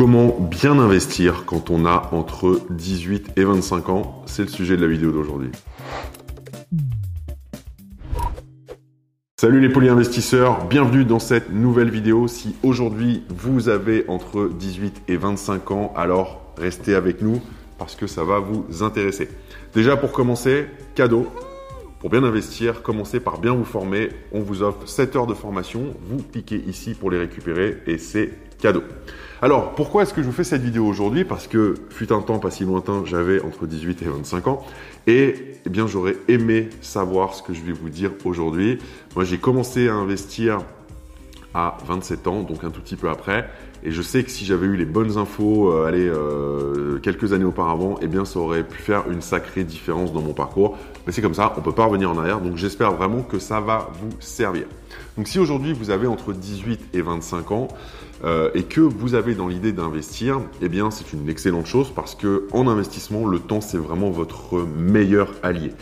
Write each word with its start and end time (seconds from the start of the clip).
Comment 0.00 0.34
bien 0.40 0.78
investir 0.78 1.44
quand 1.44 1.68
on 1.68 1.84
a 1.84 2.08
entre 2.12 2.62
18 2.70 3.32
et 3.36 3.44
25 3.44 3.90
ans? 3.90 4.22
C'est 4.24 4.40
le 4.40 4.48
sujet 4.48 4.78
de 4.78 4.80
la 4.80 4.88
vidéo 4.88 5.12
d'aujourd'hui. 5.12 5.50
Salut 9.38 9.60
les 9.60 9.68
polyinvestisseurs, 9.68 10.64
bienvenue 10.64 11.04
dans 11.04 11.18
cette 11.18 11.52
nouvelle 11.52 11.90
vidéo. 11.90 12.28
Si 12.28 12.56
aujourd'hui 12.62 13.24
vous 13.28 13.68
avez 13.68 14.06
entre 14.08 14.48
18 14.48 15.02
et 15.08 15.18
25 15.18 15.70
ans, 15.70 15.92
alors 15.94 16.54
restez 16.56 16.94
avec 16.94 17.20
nous 17.20 17.42
parce 17.76 17.94
que 17.94 18.06
ça 18.06 18.24
va 18.24 18.38
vous 18.38 18.82
intéresser. 18.82 19.28
Déjà 19.74 19.98
pour 19.98 20.12
commencer, 20.12 20.68
cadeau. 20.94 21.26
Pour 22.00 22.08
bien 22.08 22.24
investir, 22.24 22.82
commencez 22.82 23.20
par 23.20 23.38
bien 23.38 23.52
vous 23.52 23.66
former. 23.66 24.08
On 24.32 24.40
vous 24.40 24.62
offre 24.62 24.88
7 24.88 25.16
heures 25.16 25.26
de 25.26 25.34
formation. 25.34 25.94
Vous 26.08 26.22
cliquez 26.22 26.56
ici 26.56 26.94
pour 26.94 27.10
les 27.10 27.18
récupérer 27.18 27.76
et 27.86 27.98
c'est 27.98 28.30
cadeau. 28.58 28.82
Alors, 29.42 29.74
pourquoi 29.74 30.02
est-ce 30.02 30.14
que 30.14 30.22
je 30.22 30.26
vous 30.26 30.32
fais 30.32 30.44
cette 30.44 30.62
vidéo 30.62 30.86
aujourd'hui? 30.86 31.24
Parce 31.24 31.46
que, 31.46 31.74
fut 31.90 32.10
un 32.10 32.22
temps 32.22 32.38
pas 32.38 32.50
si 32.50 32.64
lointain, 32.64 33.02
j'avais 33.04 33.42
entre 33.42 33.66
18 33.66 34.00
et 34.00 34.06
25 34.06 34.46
ans. 34.46 34.64
Et 35.06 35.34
eh 35.66 35.68
bien, 35.68 35.86
j'aurais 35.86 36.16
aimé 36.28 36.70
savoir 36.80 37.34
ce 37.34 37.42
que 37.42 37.52
je 37.52 37.60
vais 37.60 37.72
vous 37.72 37.90
dire 37.90 38.12
aujourd'hui. 38.24 38.78
Moi, 39.14 39.26
j'ai 39.26 39.36
commencé 39.36 39.90
à 39.90 39.94
investir 39.94 40.60
à 41.54 41.76
27 41.86 42.26
ans, 42.26 42.42
donc 42.42 42.64
un 42.64 42.70
tout 42.70 42.80
petit 42.80 42.96
peu 42.96 43.08
après. 43.08 43.48
Et 43.82 43.90
je 43.90 44.02
sais 44.02 44.22
que 44.22 44.30
si 44.30 44.44
j'avais 44.44 44.66
eu 44.66 44.76
les 44.76 44.84
bonnes 44.84 45.16
infos, 45.16 45.72
euh, 45.72 45.90
euh, 45.92 46.98
quelques 46.98 47.32
années 47.32 47.44
auparavant, 47.44 47.96
eh 48.02 48.06
bien, 48.06 48.24
ça 48.24 48.38
aurait 48.38 48.62
pu 48.62 48.78
faire 48.78 49.10
une 49.10 49.22
sacrée 49.22 49.64
différence 49.64 50.12
dans 50.12 50.20
mon 50.20 50.34
parcours. 50.34 50.76
Mais 51.06 51.12
c'est 51.12 51.22
comme 51.22 51.34
ça, 51.34 51.54
on 51.56 51.62
peut 51.62 51.72
pas 51.72 51.86
revenir 51.86 52.10
en 52.10 52.18
arrière. 52.18 52.40
Donc, 52.40 52.56
j'espère 52.56 52.92
vraiment 52.92 53.22
que 53.22 53.38
ça 53.38 53.60
va 53.60 53.90
vous 54.00 54.10
servir. 54.20 54.66
Donc, 55.16 55.28
si 55.28 55.38
aujourd'hui 55.38 55.72
vous 55.72 55.90
avez 55.90 56.06
entre 56.06 56.32
18 56.32 56.80
et 56.92 57.00
25 57.00 57.52
ans 57.52 57.68
euh, 58.24 58.50
et 58.54 58.64
que 58.64 58.82
vous 58.82 59.14
avez 59.14 59.34
dans 59.34 59.48
l'idée 59.48 59.72
d'investir, 59.72 60.40
eh 60.60 60.68
bien, 60.68 60.90
c'est 60.90 61.12
une 61.14 61.28
excellente 61.28 61.66
chose 61.66 61.90
parce 61.94 62.14
que 62.14 62.46
en 62.52 62.68
investissement, 62.68 63.26
le 63.26 63.38
temps 63.38 63.62
c'est 63.62 63.78
vraiment 63.78 64.10
votre 64.10 64.66
meilleur 64.78 65.32
allié. 65.42 65.72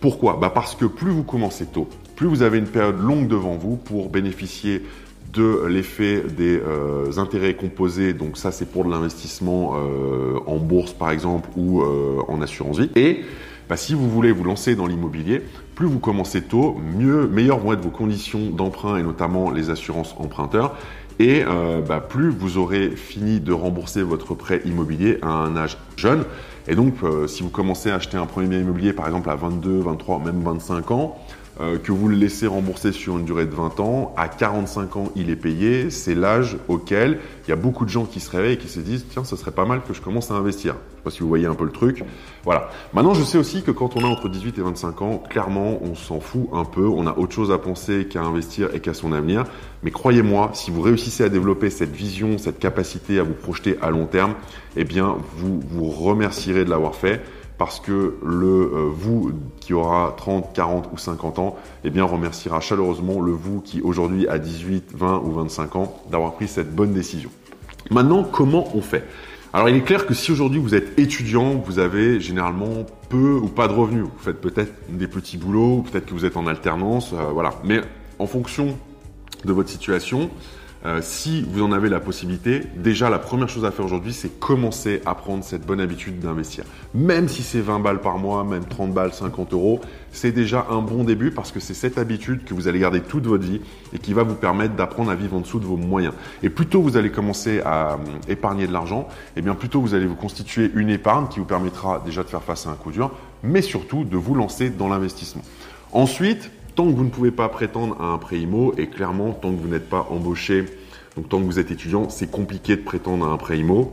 Pourquoi? 0.00 0.36
Bah 0.40 0.50
Parce 0.52 0.74
que 0.74 0.84
plus 0.84 1.10
vous 1.10 1.22
commencez 1.22 1.66
tôt, 1.66 1.88
plus 2.16 2.26
vous 2.26 2.42
avez 2.42 2.58
une 2.58 2.66
période 2.66 3.00
longue 3.00 3.28
devant 3.28 3.56
vous 3.56 3.76
pour 3.76 4.08
bénéficier 4.08 4.82
de 5.32 5.66
l'effet 5.66 6.22
des 6.36 6.60
euh, 6.60 7.10
intérêts 7.16 7.54
composés, 7.54 8.12
donc 8.12 8.36
ça 8.36 8.52
c'est 8.52 8.66
pour 8.66 8.84
de 8.84 8.90
l'investissement 8.90 9.74
euh, 9.76 10.38
en 10.46 10.56
bourse 10.56 10.92
par 10.92 11.10
exemple 11.10 11.48
ou 11.56 11.82
euh, 11.82 12.20
en 12.28 12.42
assurance 12.42 12.78
vie. 12.78 12.90
Et 12.96 13.22
bah, 13.68 13.76
si 13.76 13.94
vous 13.94 14.08
voulez 14.08 14.32
vous 14.32 14.44
lancer 14.44 14.74
dans 14.74 14.86
l'immobilier, 14.86 15.42
plus 15.74 15.86
vous 15.86 16.00
commencez 16.00 16.42
tôt, 16.42 16.76
mieux, 16.98 17.26
meilleures 17.28 17.58
vont 17.58 17.72
être 17.72 17.80
vos 17.80 17.90
conditions 17.90 18.50
d'emprunt 18.50 18.98
et 18.98 19.02
notamment 19.02 19.50
les 19.50 19.70
assurances 19.70 20.14
emprunteurs. 20.18 20.76
Et 21.18 21.44
bah, 21.86 22.00
plus 22.00 22.30
vous 22.30 22.58
aurez 22.58 22.90
fini 22.90 23.38
de 23.38 23.52
rembourser 23.52 24.02
votre 24.02 24.34
prêt 24.34 24.60
immobilier 24.64 25.18
à 25.22 25.28
un 25.28 25.56
âge 25.56 25.78
jeune. 25.96 26.24
Et 26.66 26.74
donc, 26.74 26.94
si 27.28 27.44
vous 27.44 27.48
commencez 27.48 27.90
à 27.90 27.96
acheter 27.96 28.16
un 28.16 28.26
premier 28.26 28.48
bien 28.48 28.58
immobilier, 28.58 28.92
par 28.92 29.06
exemple 29.06 29.30
à 29.30 29.36
22, 29.36 29.82
23, 29.82 30.18
même 30.18 30.42
25 30.42 30.90
ans, 30.90 31.16
euh, 31.62 31.78
que 31.78 31.92
vous 31.92 32.08
le 32.08 32.16
laissez 32.16 32.48
rembourser 32.48 32.90
sur 32.90 33.16
une 33.16 33.24
durée 33.24 33.46
de 33.46 33.54
20 33.54 33.78
ans, 33.78 34.12
à 34.16 34.26
45 34.26 34.96
ans, 34.96 35.12
il 35.14 35.30
est 35.30 35.36
payé. 35.36 35.90
C'est 35.90 36.16
l'âge 36.16 36.56
auquel 36.66 37.20
il 37.46 37.50
y 37.50 37.52
a 37.52 37.56
beaucoup 37.56 37.84
de 37.84 37.90
gens 37.90 38.04
qui 38.04 38.18
se 38.18 38.30
réveillent 38.30 38.54
et 38.54 38.58
qui 38.58 38.68
se 38.68 38.80
disent 38.80 39.06
tiens, 39.08 39.22
ce 39.22 39.36
serait 39.36 39.52
pas 39.52 39.64
mal 39.64 39.80
que 39.86 39.94
je 39.94 40.00
commence 40.00 40.32
à 40.32 40.34
investir. 40.34 40.74
Je 40.74 40.96
sais 40.96 41.02
pas 41.04 41.10
si 41.10 41.20
vous 41.20 41.28
voyez 41.28 41.46
un 41.46 41.54
peu 41.54 41.64
le 41.64 41.70
truc. 41.70 42.02
Voilà. 42.42 42.68
Maintenant, 42.92 43.14
je 43.14 43.22
sais 43.22 43.38
aussi 43.38 43.62
que 43.62 43.70
quand 43.70 43.96
on 43.96 44.04
a 44.04 44.08
entre 44.08 44.28
18 44.28 44.58
et 44.58 44.62
25 44.62 45.02
ans, 45.02 45.22
clairement, 45.30 45.78
on 45.82 45.94
s'en 45.94 46.18
fout 46.18 46.48
un 46.52 46.64
peu. 46.64 46.86
On 46.86 47.06
a 47.06 47.16
autre 47.16 47.32
chose 47.32 47.52
à 47.52 47.58
penser 47.58 48.06
qu'à 48.06 48.22
investir 48.22 48.74
et 48.74 48.80
qu'à 48.80 48.92
son 48.92 49.12
avenir. 49.12 49.44
Mais 49.84 49.92
croyez-moi, 49.92 50.50
si 50.54 50.72
vous 50.72 50.80
réussissez 50.80 51.22
à 51.22 51.28
développer 51.28 51.70
cette 51.70 51.94
vision, 51.94 52.38
cette 52.38 52.58
capacité 52.58 53.20
à 53.20 53.22
vous 53.22 53.34
projeter 53.34 53.78
à 53.82 53.90
long 53.90 54.06
terme, 54.06 54.34
eh 54.76 54.82
bien, 54.82 55.16
vous 55.36 55.60
vous 55.70 55.90
remercierez 55.90 56.64
de 56.64 56.70
l'avoir 56.70 56.96
fait 56.96 57.22
parce 57.62 57.78
que 57.78 58.16
le 58.24 58.72
euh, 58.74 58.88
vous 58.92 59.30
qui 59.60 59.72
aura 59.72 60.14
30, 60.16 60.52
40 60.52 60.88
ou 60.92 60.98
50 60.98 61.38
ans, 61.38 61.56
eh 61.84 61.90
bien 61.90 62.02
remerciera 62.02 62.58
chaleureusement 62.58 63.20
le 63.20 63.30
vous 63.30 63.60
qui 63.60 63.80
aujourd'hui 63.80 64.26
a 64.26 64.40
18, 64.40 64.86
20 64.92 65.22
ou 65.24 65.30
25 65.30 65.76
ans 65.76 66.02
d'avoir 66.10 66.32
pris 66.32 66.48
cette 66.48 66.74
bonne 66.74 66.92
décision. 66.92 67.30
Maintenant, 67.92 68.24
comment 68.24 68.66
on 68.74 68.80
fait? 68.80 69.04
Alors 69.52 69.68
il 69.68 69.76
est 69.76 69.82
clair 69.82 70.06
que 70.06 70.12
si 70.12 70.32
aujourd'hui 70.32 70.58
vous 70.58 70.74
êtes 70.74 70.98
étudiant, 70.98 71.54
vous 71.54 71.78
avez 71.78 72.18
généralement 72.18 72.84
peu 73.08 73.34
ou 73.34 73.46
pas 73.46 73.68
de 73.68 73.74
revenus. 73.74 74.06
Vous 74.06 74.24
faites 74.24 74.40
peut-être 74.40 74.72
des 74.88 75.06
petits 75.06 75.36
boulots, 75.36 75.84
peut-être 75.88 76.06
que 76.06 76.14
vous 76.14 76.24
êtes 76.24 76.36
en 76.36 76.48
alternance, 76.48 77.12
euh, 77.12 77.30
voilà. 77.32 77.50
Mais 77.62 77.80
en 78.18 78.26
fonction 78.26 78.76
de 79.44 79.52
votre 79.52 79.68
situation, 79.68 80.30
euh, 80.84 80.98
si 81.00 81.42
vous 81.48 81.62
en 81.62 81.70
avez 81.70 81.88
la 81.88 82.00
possibilité, 82.00 82.62
déjà 82.76 83.08
la 83.08 83.20
première 83.20 83.48
chose 83.48 83.64
à 83.64 83.70
faire 83.70 83.84
aujourd'hui, 83.84 84.12
c'est 84.12 84.40
commencer 84.40 85.00
à 85.06 85.14
prendre 85.14 85.44
cette 85.44 85.64
bonne 85.64 85.80
habitude 85.80 86.18
d'investir. 86.18 86.64
Même 86.92 87.28
si 87.28 87.42
c'est 87.42 87.60
20 87.60 87.78
balles 87.78 88.00
par 88.00 88.18
mois, 88.18 88.42
même 88.42 88.64
30 88.64 88.92
balles, 88.92 89.12
50 89.12 89.52
euros, 89.52 89.80
c'est 90.10 90.32
déjà 90.32 90.66
un 90.70 90.82
bon 90.82 91.04
début 91.04 91.30
parce 91.30 91.52
que 91.52 91.60
c'est 91.60 91.74
cette 91.74 91.98
habitude 91.98 92.44
que 92.44 92.52
vous 92.52 92.66
allez 92.66 92.80
garder 92.80 93.00
toute 93.00 93.26
votre 93.26 93.44
vie 93.44 93.60
et 93.92 93.98
qui 93.98 94.12
va 94.12 94.24
vous 94.24 94.34
permettre 94.34 94.74
d'apprendre 94.74 95.10
à 95.12 95.14
vivre 95.14 95.36
en 95.36 95.40
dessous 95.40 95.60
de 95.60 95.64
vos 95.64 95.76
moyens. 95.76 96.14
Et 96.42 96.50
plus 96.50 96.66
tôt 96.66 96.82
vous 96.82 96.96
allez 96.96 97.10
commencer 97.10 97.60
à 97.60 97.92
euh, 97.92 97.96
épargner 98.28 98.66
de 98.66 98.72
l'argent, 98.72 99.06
et 99.36 99.38
eh 99.38 99.42
bien 99.42 99.54
plus 99.54 99.68
tôt 99.68 99.80
vous 99.80 99.94
allez 99.94 100.06
vous 100.06 100.16
constituer 100.16 100.68
une 100.74 100.90
épargne 100.90 101.28
qui 101.28 101.38
vous 101.38 101.44
permettra 101.44 102.02
déjà 102.04 102.24
de 102.24 102.28
faire 102.28 102.42
face 102.42 102.66
à 102.66 102.70
un 102.70 102.74
coup 102.74 102.90
dur, 102.90 103.12
mais 103.44 103.62
surtout 103.62 104.02
de 104.02 104.16
vous 104.16 104.34
lancer 104.34 104.68
dans 104.70 104.88
l'investissement. 104.88 105.42
Ensuite, 105.92 106.50
Tant 106.74 106.86
que 106.86 106.96
vous 106.96 107.04
ne 107.04 107.10
pouvez 107.10 107.30
pas 107.30 107.48
prétendre 107.48 107.96
à 108.00 108.06
un 108.06 108.18
prêt 108.18 108.40
IMO, 108.40 108.74
et 108.78 108.86
clairement, 108.86 109.32
tant 109.32 109.50
que 109.52 109.60
vous 109.60 109.68
n'êtes 109.68 109.88
pas 109.88 110.06
embauché, 110.10 110.64
donc 111.16 111.28
tant 111.28 111.38
que 111.38 111.44
vous 111.44 111.58
êtes 111.58 111.70
étudiant, 111.70 112.08
c'est 112.08 112.30
compliqué 112.30 112.76
de 112.76 112.82
prétendre 112.82 113.26
à 113.26 113.30
un 113.30 113.36
prêt 113.36 113.58
IMO. 113.58 113.92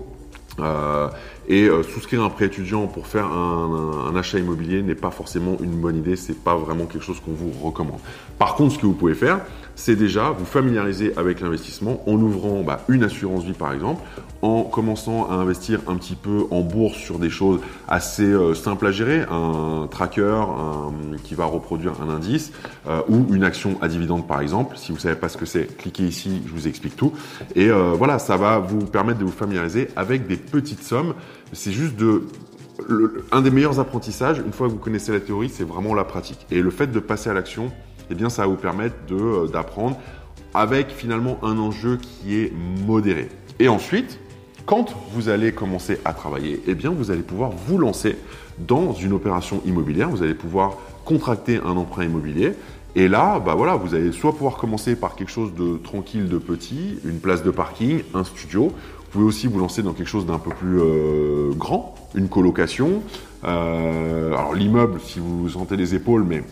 Euh, 0.59 1.09
et 1.49 1.63
euh, 1.67 1.81
souscrire 1.81 2.23
un 2.23 2.29
prêt 2.29 2.45
étudiant 2.45 2.85
pour 2.85 3.07
faire 3.07 3.25
un, 3.25 4.15
achat 4.15 4.37
immobilier 4.37 4.81
n'est 4.81 4.95
pas 4.95 5.11
forcément 5.11 5.57
une 5.61 5.71
bonne 5.71 5.97
idée, 5.97 6.15
c'est 6.15 6.37
pas 6.37 6.55
vraiment 6.55 6.85
quelque 6.85 7.03
chose 7.03 7.19
qu'on 7.19 7.31
vous 7.31 7.51
recommande. 7.63 7.99
Par 8.37 8.55
contre, 8.55 8.75
ce 8.75 8.79
que 8.79 8.85
vous 8.85 8.93
pouvez 8.93 9.15
faire, 9.15 9.41
c'est 9.75 9.95
déjà 9.95 10.31
vous 10.31 10.45
familiariser 10.45 11.13
avec 11.17 11.39
l'investissement 11.39 12.03
en 12.05 12.15
ouvrant 12.15 12.63
bah, 12.63 12.81
une 12.89 13.03
assurance 13.03 13.43
vie 13.45 13.53
par 13.53 13.73
exemple, 13.73 14.01
en 14.41 14.63
commençant 14.63 15.29
à 15.29 15.35
investir 15.35 15.79
un 15.87 15.95
petit 15.95 16.15
peu 16.15 16.45
en 16.51 16.61
bourse 16.61 16.97
sur 16.97 17.17
des 17.17 17.29
choses 17.29 17.61
assez 17.87 18.23
euh, 18.23 18.53
simples 18.53 18.87
à 18.87 18.91
gérer, 18.91 19.21
un 19.31 19.87
tracker 19.89 20.35
qui 21.23 21.33
va 21.33 21.45
reproduire 21.45 21.93
un 22.01 22.09
indice 22.09 22.51
euh, 22.87 23.01
ou 23.09 23.33
une 23.33 23.43
action 23.43 23.77
à 23.81 23.87
dividende 23.87 24.27
par 24.27 24.41
exemple. 24.41 24.77
Si 24.77 24.91
vous 24.91 24.97
ne 24.97 25.01
savez 25.01 25.15
pas 25.15 25.29
ce 25.29 25.37
que 25.37 25.45
c'est, 25.45 25.77
cliquez 25.77 26.03
ici, 26.03 26.41
je 26.45 26.51
vous 26.51 26.67
explique 26.67 26.95
tout. 26.95 27.13
Et 27.55 27.69
voilà, 27.69 28.19
ça 28.19 28.37
va 28.37 28.59
vous 28.59 28.85
permettre 28.85 29.19
de 29.19 29.25
vous 29.25 29.31
familiariser 29.31 29.87
avec 29.95 30.27
des 30.27 30.37
petites 30.37 30.83
sommes 30.83 31.13
c'est 31.53 31.71
juste 31.71 31.95
de 31.95 32.23
un 33.31 33.41
des 33.41 33.51
meilleurs 33.51 33.79
apprentissages, 33.79 34.39
une 34.39 34.53
fois 34.53 34.67
que 34.67 34.73
vous 34.73 34.79
connaissez 34.79 35.11
la 35.11 35.19
théorie, 35.19 35.49
c'est 35.49 35.63
vraiment 35.63 35.93
la 35.93 36.03
pratique. 36.03 36.45
Et 36.51 36.61
le 36.61 36.69
fait 36.69 36.87
de 36.87 36.99
passer 36.99 37.29
à 37.29 37.33
l'action, 37.33 37.71
eh 38.09 38.29
ça 38.29 38.43
va 38.43 38.47
vous 38.47 38.55
permettre 38.55 38.95
euh, 39.11 39.47
d'apprendre 39.47 39.97
avec 40.53 40.89
finalement 40.89 41.37
un 41.43 41.57
enjeu 41.57 41.97
qui 41.97 42.37
est 42.37 42.53
modéré. 42.85 43.29
Et 43.59 43.67
ensuite, 43.67 44.19
quand 44.65 44.95
vous 45.13 45.29
allez 45.29 45.51
commencer 45.51 45.99
à 46.05 46.13
travailler, 46.13 46.61
eh 46.67 46.75
bien, 46.75 46.91
vous 46.91 47.11
allez 47.11 47.21
pouvoir 47.21 47.51
vous 47.51 47.77
lancer 47.77 48.17
dans 48.57 48.93
une 48.93 49.13
opération 49.13 49.61
immobilière. 49.65 50.09
Vous 50.09 50.23
allez 50.23 50.33
pouvoir 50.33 50.77
contracter 51.05 51.57
un 51.57 51.75
emprunt 51.77 52.03
immobilier. 52.03 52.53
Et 52.95 53.07
là, 53.07 53.39
bah 53.39 53.53
voilà, 53.55 53.75
vous 53.75 53.93
allez 53.93 54.11
soit 54.11 54.31
pouvoir 54.31 54.57
commencer 54.57 54.95
par 54.95 55.15
quelque 55.15 55.31
chose 55.31 55.53
de 55.53 55.77
tranquille, 55.77 56.27
de 56.27 56.39
petit, 56.39 56.99
une 57.05 57.19
place 57.19 57.43
de 57.43 57.51
parking, 57.51 58.01
un 58.15 58.23
studio, 58.23 58.71
pouvez 59.09 59.25
aussi 59.25 59.47
vous 59.47 59.59
lancer 59.59 59.83
dans 59.83 59.93
quelque 59.93 60.07
chose 60.07 60.25
d'un 60.25 60.39
peu 60.39 60.51
plus 60.51 60.79
euh, 60.79 61.51
grand, 61.53 61.95
une 62.15 62.29
colocation. 62.29 63.01
Euh, 63.43 64.33
alors 64.33 64.53
l'immeuble, 64.53 64.99
si 65.01 65.19
vous 65.19 65.49
sentez 65.49 65.77
les 65.77 65.95
épaules, 65.95 66.23
mais 66.23 66.43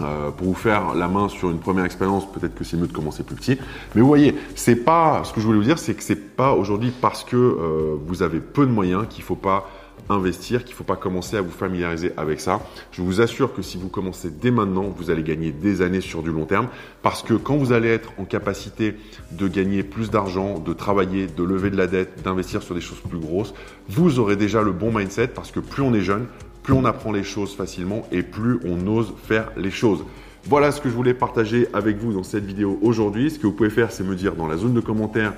euh, 0.00 0.30
pour 0.30 0.46
vous 0.48 0.54
faire 0.54 0.94
la 0.94 1.08
main 1.08 1.28
sur 1.28 1.50
une 1.50 1.58
première 1.58 1.84
expérience, 1.84 2.30
peut-être 2.30 2.54
que 2.54 2.64
c'est 2.64 2.76
mieux 2.76 2.86
de 2.86 2.92
commencer 2.92 3.22
plus 3.22 3.36
petit. 3.36 3.58
Mais 3.94 4.00
vous 4.00 4.06
voyez, 4.06 4.34
c'est 4.54 4.76
pas 4.76 5.22
ce 5.24 5.32
que 5.32 5.40
je 5.40 5.46
voulais 5.46 5.58
vous 5.58 5.64
dire, 5.64 5.78
c'est 5.78 5.94
que 5.94 6.02
c'est 6.02 6.36
pas 6.36 6.54
aujourd'hui 6.54 6.92
parce 7.00 7.24
que 7.24 7.98
vous 8.06 8.22
avez 8.22 8.40
peu 8.40 8.66
de 8.66 8.72
moyens 8.72 9.06
qu'il 9.08 9.22
faut 9.22 9.36
pas 9.36 9.68
investir, 10.08 10.64
qu'il 10.64 10.72
ne 10.72 10.76
faut 10.76 10.84
pas 10.84 10.96
commencer 10.96 11.36
à 11.36 11.40
vous 11.40 11.50
familiariser 11.50 12.12
avec 12.16 12.40
ça. 12.40 12.60
Je 12.92 13.02
vous 13.02 13.20
assure 13.20 13.54
que 13.54 13.62
si 13.62 13.78
vous 13.78 13.88
commencez 13.88 14.30
dès 14.30 14.50
maintenant, 14.50 14.88
vous 14.96 15.10
allez 15.10 15.22
gagner 15.22 15.52
des 15.52 15.82
années 15.82 16.00
sur 16.00 16.22
du 16.22 16.30
long 16.30 16.46
terme 16.46 16.68
parce 17.02 17.22
que 17.22 17.34
quand 17.34 17.56
vous 17.56 17.72
allez 17.72 17.88
être 17.88 18.12
en 18.18 18.24
capacité 18.24 18.96
de 19.32 19.48
gagner 19.48 19.82
plus 19.82 20.10
d'argent, 20.10 20.58
de 20.58 20.72
travailler, 20.72 21.26
de 21.26 21.42
lever 21.42 21.70
de 21.70 21.76
la 21.76 21.86
dette, 21.86 22.22
d'investir 22.22 22.62
sur 22.62 22.74
des 22.74 22.80
choses 22.80 23.00
plus 23.08 23.18
grosses, 23.18 23.54
vous 23.88 24.18
aurez 24.18 24.36
déjà 24.36 24.62
le 24.62 24.72
bon 24.72 24.92
mindset 24.92 25.28
parce 25.28 25.50
que 25.50 25.60
plus 25.60 25.82
on 25.82 25.94
est 25.94 26.02
jeune, 26.02 26.26
plus 26.62 26.74
on 26.74 26.84
apprend 26.84 27.12
les 27.12 27.24
choses 27.24 27.54
facilement 27.54 28.06
et 28.12 28.22
plus 28.22 28.60
on 28.64 28.86
ose 28.86 29.12
faire 29.24 29.50
les 29.56 29.70
choses. 29.70 30.04
Voilà 30.44 30.72
ce 30.72 30.80
que 30.80 30.88
je 30.88 30.94
voulais 30.94 31.14
partager 31.14 31.68
avec 31.72 31.98
vous 31.98 32.12
dans 32.12 32.22
cette 32.22 32.44
vidéo 32.44 32.78
aujourd'hui. 32.82 33.30
Ce 33.30 33.38
que 33.38 33.46
vous 33.46 33.52
pouvez 33.52 33.70
faire, 33.70 33.92
c'est 33.92 34.04
me 34.04 34.14
dire 34.14 34.34
dans 34.34 34.46
la 34.46 34.56
zone 34.56 34.74
de 34.74 34.80
commentaires 34.80 35.32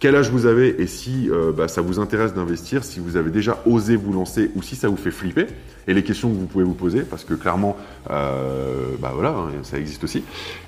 quel 0.00 0.14
âge 0.14 0.30
vous 0.30 0.46
avez 0.46 0.80
et 0.80 0.86
si 0.86 1.28
euh, 1.30 1.50
bah, 1.52 1.66
ça 1.66 1.80
vous 1.80 1.98
intéresse 1.98 2.32
d'investir, 2.32 2.84
si 2.84 3.00
vous 3.00 3.16
avez 3.16 3.30
déjà 3.30 3.60
osé 3.66 3.96
vous 3.96 4.12
lancer 4.12 4.50
ou 4.54 4.62
si 4.62 4.76
ça 4.76 4.88
vous 4.88 4.96
fait 4.96 5.10
flipper, 5.10 5.46
et 5.88 5.94
les 5.94 6.04
questions 6.04 6.28
que 6.28 6.36
vous 6.36 6.46
pouvez 6.46 6.64
vous 6.64 6.74
poser, 6.74 7.00
parce 7.00 7.24
que 7.24 7.34
clairement, 7.34 7.76
euh, 8.10 8.94
bah 9.00 9.12
voilà, 9.14 9.30
hein, 9.30 9.50
ça 9.62 9.78
existe 9.78 10.04
aussi. 10.04 10.22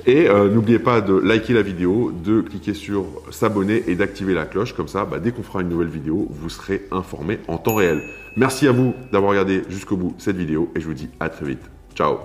Et 0.06 0.28
euh, 0.28 0.48
n'oubliez 0.48 0.78
pas 0.78 1.00
de 1.00 1.14
liker 1.14 1.52
la 1.52 1.62
vidéo, 1.62 2.10
de 2.24 2.40
cliquer 2.40 2.74
sur 2.74 3.06
s'abonner 3.30 3.84
et 3.86 3.94
d'activer 3.94 4.34
la 4.34 4.46
cloche, 4.46 4.72
comme 4.72 4.88
ça, 4.88 5.04
bah, 5.04 5.18
dès 5.18 5.30
qu'on 5.30 5.42
fera 5.42 5.60
une 5.60 5.68
nouvelle 5.68 5.88
vidéo, 5.88 6.26
vous 6.30 6.48
serez 6.48 6.86
informé 6.90 7.38
en 7.48 7.58
temps 7.58 7.74
réel. 7.74 8.02
Merci 8.36 8.66
à 8.66 8.72
vous 8.72 8.94
d'avoir 9.12 9.32
regardé 9.32 9.62
jusqu'au 9.68 9.96
bout 9.96 10.14
cette 10.18 10.36
vidéo 10.36 10.70
et 10.74 10.80
je 10.80 10.86
vous 10.86 10.94
dis 10.94 11.10
à 11.20 11.28
très 11.28 11.44
vite. 11.44 11.62
Ciao 11.94 12.20